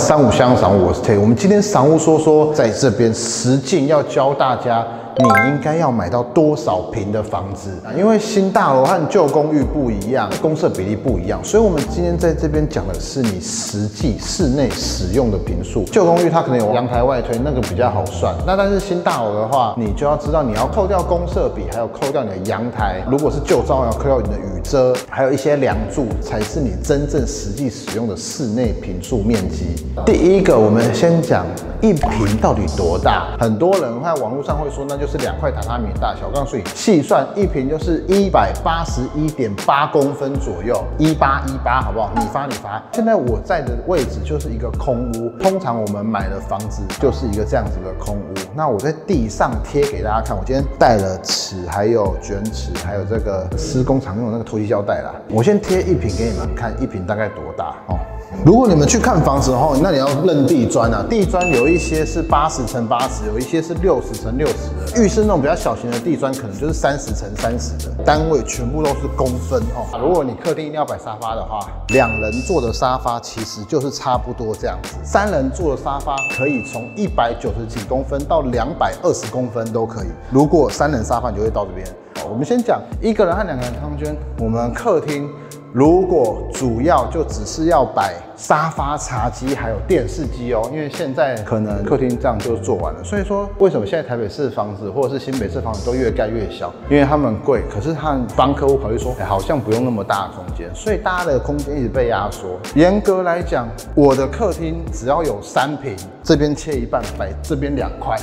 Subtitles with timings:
[0.00, 1.14] 三五香赏，我是 T。
[1.18, 4.82] 我们今天赏屋说说，在这边实践要教大家。
[5.18, 7.70] 你应该要买到多少平的房子？
[7.96, 15.84] 因为新大楼和旧公寓不一样，公设比例不一样，所以我们今天在这边讲的是你实际室内使用的平数。
[15.84, 18.34] 旧公寓它可能有阳台外推，那个比较好算。
[18.46, 23.02] 那但是新大楼的话，你就要知道你要扣掉公设比，还有扣掉你的阳台。
[23.10, 29.66] 如果是旧招，要扣掉你的雨遮，还有一些梁柱，才是你真正实际使用的室内平数面积。
[30.06, 31.44] 第一个，我们先讲
[31.80, 33.36] 一平到底多大？
[33.38, 36.28] 很多人在网络上会说，那就是两块榻榻米大小。
[36.28, 42.10] 我告诉你，细算一平就是一百八十一点八公分左右，一八一八，好不好？
[42.16, 42.82] 你发你发。
[42.92, 48.34] 现在我在的位置就是一个空屋，通常我们买的房子就是一个这样子的空屋。
[48.54, 55.14] 那我在地上贴给大家看，我今天带了尺，还有卷尺，还有这个施工常用的那个透气胶带啦。
[55.30, 57.98] 我先贴一平给你们看，一平大概多大哦？
[58.44, 61.04] 如果你们去看房子的话，那你要认地砖啊。
[61.10, 65.02] 地砖有一些是八十乘八十，有一些是六十乘六十的。
[65.02, 67.92] 浴室那种比较小型的地砖，可能就是三十乘三十的。
[68.04, 69.98] 单位全部都是公分哦。
[70.00, 74.94] 如果你客厅一定要摆沙发的话，两人坐的沙发其实就是差不多这样子。
[75.04, 80.08] 三人坐的沙发可以从一百九十几公分到两百二十公分都可以。
[80.30, 81.86] 如果三人沙发，你就会到这边。
[82.30, 84.16] 我们先讲一个人和两个人空间。
[84.38, 85.28] 我们客厅。
[85.72, 93.04] 如果主要就只是要摆沙发、茶几，还有电视机哦，因为现在可能客厅这样就做完了。
[93.04, 96.72] 所以说，为什么现在台北市房子或者是新北市房子都越盖越小？
[96.90, 102.58] 因为他们贵，可是他们帮客户考虑说，好像不用那么大的空间，所以大家的空间一直被压缩。
[102.74, 108.18] 严格来讲，我的客厅只要有三平，这边切一半，摆这边两块。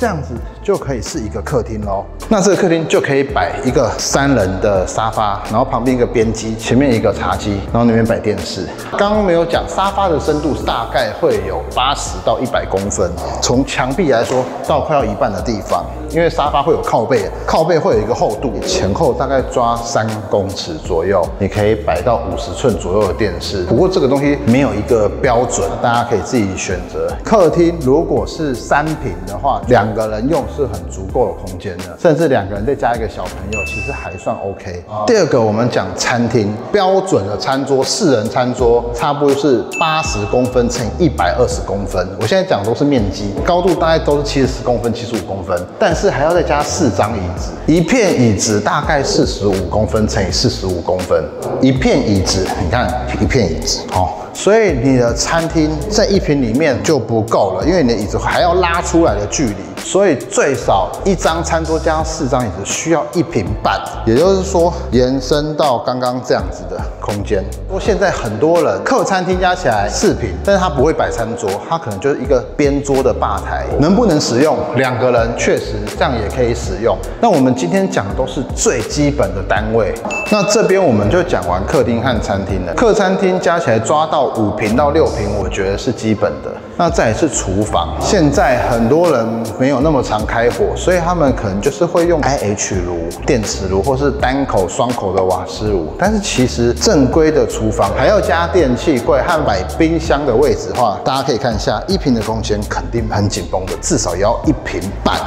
[0.00, 2.02] 这样子就可以是一个客厅喽。
[2.26, 8.66] 那这个客厅就可以摆一个三人的沙发，然后旁边一个边机，前面一个茶几，然后那边摆电视。
[8.96, 15.84] 刚刚没有讲沙发的深度大概会有八十到一百公分，从墙壁来说到快要一半的地方。
[16.12, 23.62] 因为沙发会有靠背，靠背会有一个厚度，前后大概抓三公尺左右，你可以摆到五十寸左右的电视。
[23.66, 27.08] 不过这个东西没有一个标准，大家可以自己选择。
[27.22, 34.82] 客厅如果是三平的话，两个人用是很足够的空间的，甚至两个人再加一个小朋友，其实还算 OK。
[35.06, 42.04] 第二个，我们讲餐厅标准的餐桌，四人餐桌差不多是八十公分乘一百二十公分。
[42.20, 46.00] 我现在讲都是面积，高度大概都是七十公分、七十五公分，但是。
[46.00, 51.22] 是还要再加四张椅子，一片椅子大概四十五公分乘以四十五公分，
[51.60, 52.90] 一片椅子，你看
[53.20, 54.16] 一片椅子，好。
[54.32, 59.54] 所以你的餐厅在一平里面就不够了，因为你的椅子还要拉出来的距离，
[59.84, 67.44] 所以最少一张餐桌加四张椅子需要一平半，也就是说延伸到刚刚这样子的空间。
[67.66, 74.56] 不过现在很多人客餐厅加起来四平，但是他不会摆餐桌，他可能就是一个边桌的吧台，能不能使用？
[74.76, 76.96] 两个人确实这样也可以使用。
[77.20, 79.92] 那我们今天讲的都是最基本的单位，
[80.30, 82.72] 那这边我们就讲完客厅和餐厅了。
[82.74, 84.19] 客餐厅加起来抓到。
[84.20, 86.52] 到五平到六平，我觉得是基本的。
[86.76, 89.26] 那再是厨房，现在很多人
[89.58, 95.94] 没有那么常开火，所以他们可能就是会用 IH 炉、电磁炉，或是单口、双口的瓦斯炉。
[95.98, 105.18] 但是其实正规的厨房还要加电器柜和摆冰箱的位置的话，大家可以看一下，一平的空间肯定很紧绷的，至少要一平半。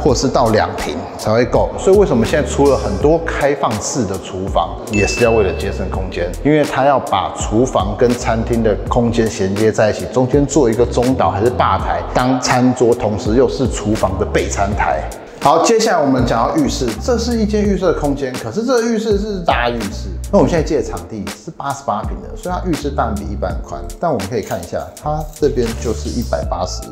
[0.00, 15.02] 或是到两平才会够，所以为什么现在出了很多开放式的厨房，也是要为了节省空间，因为它要把厨房跟餐厅的空间衔接在一起，中间做一个中岛还是吧台当餐桌，同时又是厨房的备餐台。
[15.40, 26.82] 好，接下来我们讲到浴室，这是一间浴室的空间，可是这个浴室是大浴室，那我们现在借的场地是八十八平的，所以它浴室当然比一般宽，但我们可以看一下，它这边就是一百八十。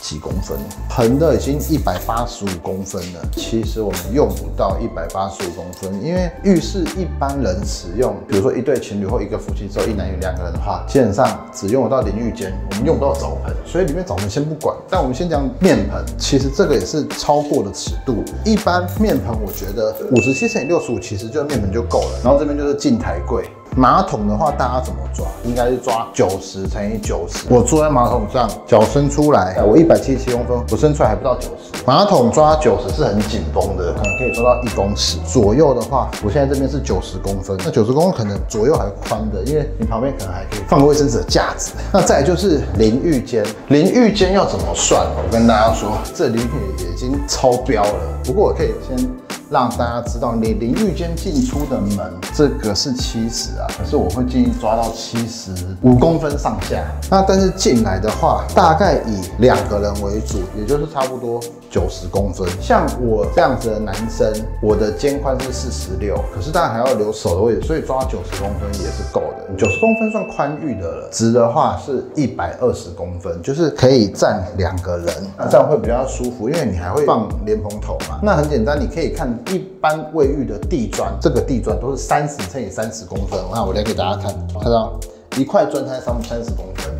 [0.00, 3.20] 几公分，横的已经一百八十五公分了。
[3.36, 14.76] 其实我们用不到一百八十五公分，因为浴室一般人使用，比如说一对情侣或一个夫妻只有一男一女两个人的话，基本上只用得到淋浴间，我们用不到澡盆，所以里面澡盆先不管。
[14.88, 18.24] 但我们先讲面盆，其实这个也是超过了尺度。
[18.44, 22.20] 一般面盆我觉得五十七乘以六十五，其实就面盆就够了。
[22.24, 23.44] 然后这边就是镜台柜。
[23.76, 25.24] 马桶的话，大家怎么抓？
[25.44, 27.46] 应该是抓九十乘以九十。
[27.48, 31.84] 我坐在马桶上，脚伸出来，我一百七十七公分，我伸出来还不到九十。
[31.86, 41.72] 马桶抓九十是很紧绷的，可能可以抓到一公尺左右的话，我现在这边是九十公分，那九十公分可能左右还宽的，因为你旁边可能还可以放个卫生纸的架子。
[41.92, 45.00] 那再就是淋浴间，淋浴间要怎么算？
[45.16, 48.18] 我跟大家说，这淋浴已经超标了。
[48.24, 49.29] 不过我可以先。
[49.50, 55.52] 让大家知道你淋浴间进出的门，这个是七十啊，可是我会建议抓到七十
[55.82, 56.84] 五公分上下。
[57.10, 62.48] 那但是进来的话，大概以两个人为主，也就是差不多九十公分。
[62.60, 64.32] 像我这样子的男生，
[64.62, 69.39] 我的肩宽是四十六，可是当然还要留手的位置，所以抓九十公分也是够的。
[69.56, 78.20] 九十公分算宽裕的了，直的话是一百二十公分，就是可以站两个人，那这样会比较舒服，因为你还会放莲蓬头嘛。
[78.22, 83.38] 那很简单，你可以看一般卫浴的地砖，这个地砖都是三十乘以三十公分。
[83.52, 84.98] 那我来给大家看，看到
[85.36, 86.90] 一块砖它上面三十公分。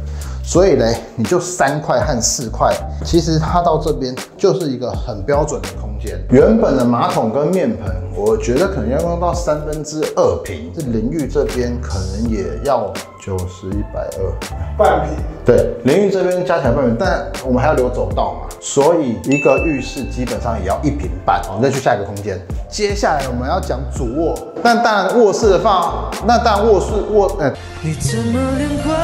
[0.42, 2.74] 所以嘞，你就三块和四块，
[3.04, 6.18] 其实它到这边就是一个很标准的空间。
[6.30, 10.72] 原本的马桶跟面盆，我觉得可能要用到三分之二平。
[10.74, 12.92] 这淋浴这边可能也要
[13.24, 14.32] 九十一百二，
[14.76, 15.16] 半平。
[15.44, 21.40] 对，淋浴这边加起来半平，但我们还要留走道嘛，所以一个浴室基本上也要一平半。
[21.48, 22.40] 我们再去下一个空间。
[22.68, 28.94] 接下来我们要讲主卧，那当然卧室的话，那当然卧室卧，呃，你怎么连话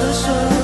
[0.00, 0.59] 都说？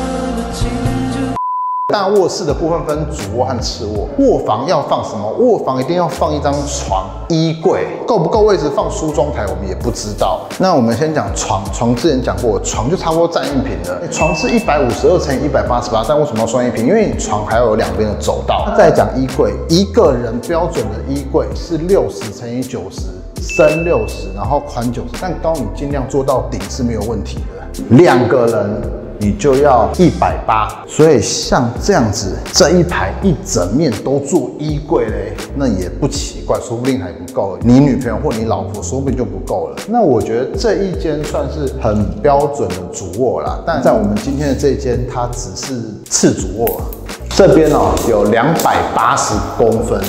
[1.93, 5.31] 大卧室的部分分主卧和次卧，卧房要放什么？
[5.39, 9.47] 卧房一定要放一张床、衣柜，够不够位置放梳妆台？
[9.47, 10.41] 我们也不知道。
[10.59, 14.03] 那我们先讲床，床之前讲过，床就差不多占一平了。
[14.11, 16.85] 床是一百五十二乘以一百八十八，但为什么要算一平？
[16.89, 18.75] 因为你床还要有两边的走道。
[18.77, 23.03] 再讲衣柜，一个人标准的衣柜是六十乘以九十，
[23.41, 27.97] 深六十，然后宽九十，但高你尽量做到顶是没有问题的。
[27.97, 29.06] 两个人。
[29.19, 37.59] 你就要一百八，所以像这样子，这一排一整面都做衣柜嘞，那也不奇怪，说不定还不够。
[37.63, 39.77] 你女朋友或你老婆说不定就不够了。
[39.89, 46.83] 那我觉得这一间算是很标准的主卧啦，但在我们今天的这间，它只是次主卧。
[47.31, 50.01] 这边哦有两百八十公分，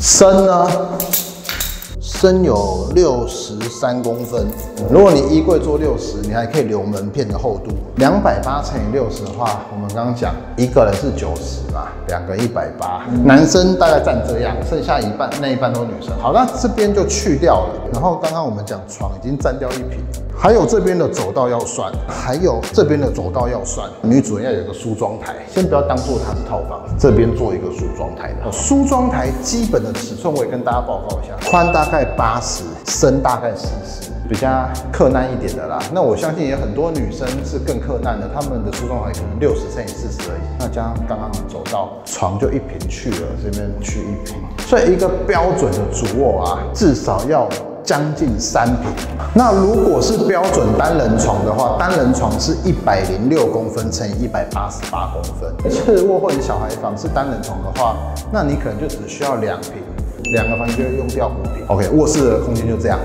[0.00, 0.68] 深呢？
[2.16, 4.46] 深有六十三公分，
[4.90, 7.72] 如果你衣柜做六十，你还可以留门片的厚度。
[7.96, 16.10] 两百八乘以六十的话，我们刚刚讲一个人是九十嘛，两个一百八，男生大概占这样，剩下一半那一半都是女生。
[16.18, 17.74] 好，那这边就去掉了。
[17.92, 20.00] 然后刚刚我们讲床已经占掉一平。
[20.38, 23.88] 还有这边的走道要算，还有这边的走道要算。
[24.02, 28.52] 女主人要有个梳妆台，先不要当做它是套房，这边做一个梳妆台的。
[28.52, 34.48] 梳妆台基本的尺寸我也跟大家报告一下，宽大概八十，深大概四十，比较
[34.92, 35.78] 克难一点的啦。
[35.92, 40.40] 那我相信也很多女生是更克难的，她们的梳妆台可能六十乘以四十而已。
[40.58, 44.36] 那加上刚刚走到，床就一平去了，这边去一平，
[44.66, 47.48] 所以一个标准的主卧啊，至少要。
[47.86, 48.90] 将近三平。
[49.32, 55.70] 那如果是标准单人床的话，单人床是一百零六公分乘以一百八十八公分。
[55.70, 57.94] 次卧或者小孩房是单人床的话，
[58.32, 59.74] 那你可能就只需要两平，
[60.32, 61.66] 两个房间用掉五平。
[61.68, 62.98] OK，卧室的空间就这样。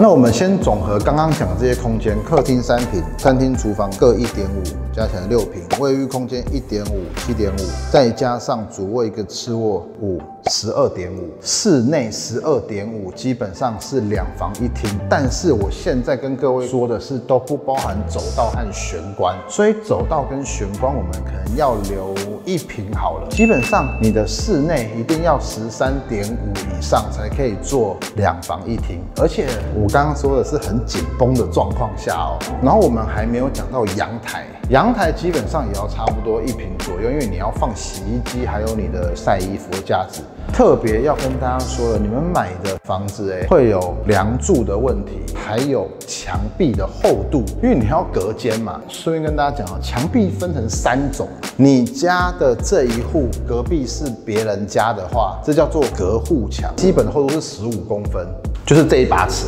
[0.00, 4.62] 那我们先总和刚刚讲的这些空间：客厅三平，餐厅、厨房各一点五，
[4.94, 7.58] 加起来六平；卫浴空间一点五，七点五，
[7.90, 10.20] 再加上主卧一个次卧五。
[10.50, 14.90] 十二点五，室内十二点五，基本上是两房一厅。
[15.08, 22.14] 但是我现在跟各位说的是，都不包含走道和玄关，所以走道跟玄关我们可能要留
[22.44, 23.28] 一平好了。
[23.30, 32.38] 基本上你的室内一定要十三点五以上才可以做两房一厅，而且我刚刚说的是很紧绷的状况下哦。
[32.62, 34.44] 然后我们还没有讲到阳台。
[34.70, 40.22] 阳台基本上也要差不多一平左右，因为你要放洗衣机，还有你的晒衣服的架子。
[40.54, 48.80] 特别要跟大家说了，你们买的房子哎，会有梁柱的问题，还有墙壁的厚度，因为你要隔间嘛。
[48.88, 58.26] 顺便跟大家讲啊，墙壁分成三种，你家的这一户隔壁是别人家的话，这叫做隔户墙，基本厚度是十五公分，
[58.64, 59.46] 就是这一把尺。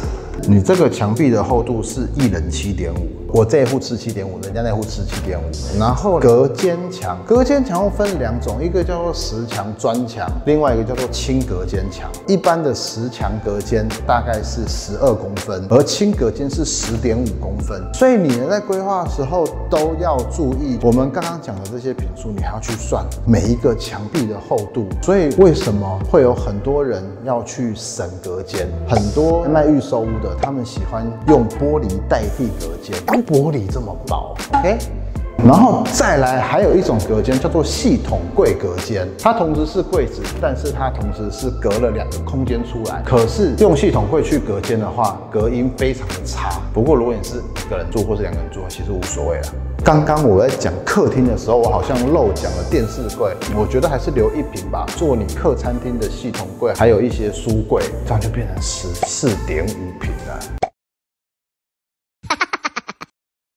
[0.48, 5.42] 你这个墙壁的厚度是一人七点五，我这一户吃七点五，人家那户吃七点五。
[5.78, 12.10] 然后隔间墙，隔间墙又分两种，一个叫做石墙砖墙，另外一个叫做轻隔间墙。
[12.26, 17.78] 一般的石墙隔间大概是十二公分，而轻隔间是十点五公分。
[17.92, 24.86] 所以你在规划的时候都要注意，我们刚刚讲的这些品数，你还要去算每一个墙壁的厚度。
[25.02, 28.66] 所以为什么会有很多人要去省隔间？
[28.88, 30.34] 很多卖预售屋的。
[30.40, 32.96] 他们喜欢用玻璃代替隔间，
[33.26, 34.78] 玻璃这么薄，OK。
[35.44, 43.02] 然后再来，还有一种隔间叫做系统柜隔间，它同时是柜子，但是它同时是隔了两个空间出来。
[43.04, 46.58] 可是用系统柜去隔间的话，隔音非常的差。
[46.72, 49.44] 不过如果你是一个人住或是两个人住，其实无所谓了。
[49.84, 60.65] 刚刚我在讲客厅的时候，我好像漏讲了电视柜，我觉得还是留一瓶吧，做你客餐厅的系统柜，还有一些书柜，这样就变成十四点五平了。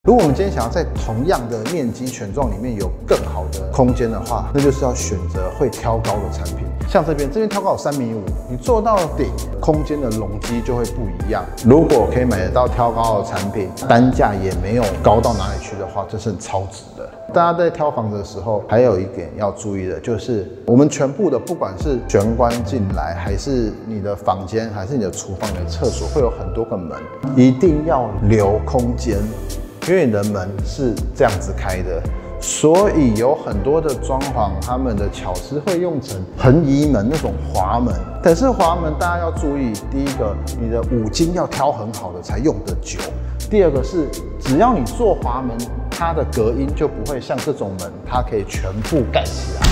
[0.08, 6.66] 如果我们今天想要在同样的面积权重里面有更好的空间的话，那就是要选择会挑高的产品。
[6.88, 9.26] 像这边，这边挑高有三米五，你做到顶，
[9.60, 11.44] 空间的容积就会不一样。
[11.66, 17.06] 如果可以买得到挑高的产品，单价也没有高到哪里去的话，这是超值的。
[17.34, 26.98] 大家在挑房子的时候，还有一点要注意的，就是我们全部的，不管是玄关进来，还是你的房间，还是你的厨房、你的厕所，会有很多个门，
[27.36, 29.18] 一定要留空间。
[29.88, 32.00] 因为你的门是这样子开的，
[32.40, 37.94] 所以有很多的装潢，他们的巧思会用成横移门那种滑门。
[38.22, 42.98] 但是滑门大家要注意，第一个，你的五金要挑很好的才用得久；
[43.50, 44.06] 第二个是，
[44.38, 45.56] 只要你做滑门，
[45.90, 49.66] 它的隔音就不会像这种门，它可以全部盖起来。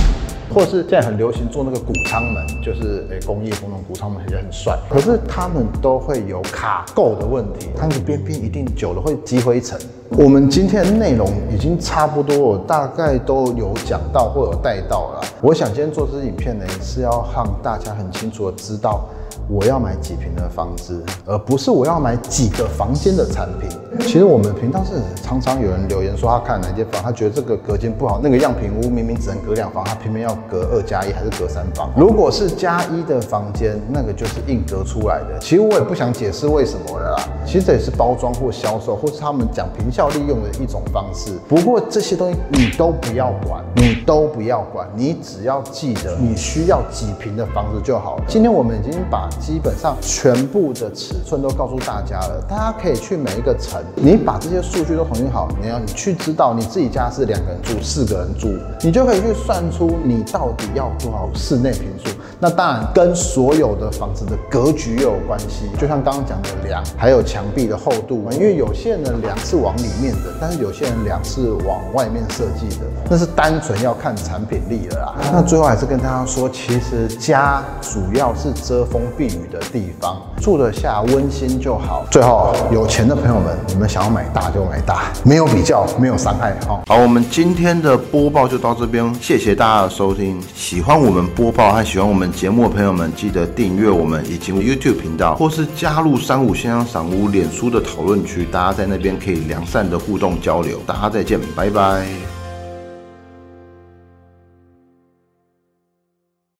[0.51, 9.79] 或是现在很流行做那个谷仓门，就是诶工业风那种谷仓门也很帅，可是他们都会有卡垢的问题，它的边边一定久了会积灰尘。
[10.19, 15.21] 我们今天的内容已经差不多，我大概都有讲到或有带到了。
[15.41, 19.05] 我想今天做这支影片呢，是要让大家很清楚的知道。
[19.51, 23.71] 我要买几平的房子，而不是我要买几个房间的产品。
[24.01, 31.89] 其实我们频道是常常有人留言说，他看哪间房，他觉得这个隔间不好，那个样品屋明明只能隔两房，他偏偏要隔二加一还是隔三房。
[31.97, 35.39] 如果是加一的房间，那个就是硬隔出来的。
[35.41, 37.23] 其实我也不想解释为什么了啦。
[37.47, 41.31] 其实这也是包装或销售，或是他们讲平效利用的一种方式。
[41.49, 48.19] 不过这些东西你都不要管，你都不要管，你只要记得你需要几平的房子就好。
[48.27, 58.49] 今天我们已经把基本上全部的尺寸都告诉大家了，大家可以去每一个层，你把这些数据都统计好，你要你去知道你自己家是两个人住、四个人住，
[58.83, 62.11] 你就可以去算出你到底要多少室内平数。
[62.41, 75.15] 那当然跟所有的房子的格局又有关系，就像刚刚讲的梁，还有墙壁的厚度，因为有些人的梁是往里面的，但是有些人梁是往外面设计的，那是单纯要看产品力了啦。
[75.33, 82.05] 那最后还是跟大家说，其实家主要是遮风避雨的地方，住得下温馨就好。
[82.09, 86.55] 最后，有钱的朋友们，你们想要买大就买大，没有比较，没有伤害。
[86.69, 90.41] 哈，好，我们今天的播报就到这边，谢谢大家的收听。
[90.55, 92.28] 喜欢我们播报和喜欢我们。
[92.33, 100.81] 节目的朋友们，记得订阅我们以及 YouTube 频道，或是加入三五先生赏屋脸书的讨论区，大家在那边可以良善的互动交流。
[100.87, 102.38] 大家再见，拜拜。